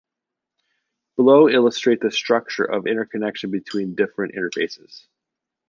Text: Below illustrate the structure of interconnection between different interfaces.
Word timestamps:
Below 1.15 1.47
illustrate 1.47 2.01
the 2.01 2.09
structure 2.09 2.63
of 2.63 2.87
interconnection 2.87 3.51
between 3.51 3.93
different 3.93 4.33
interfaces. 4.33 5.05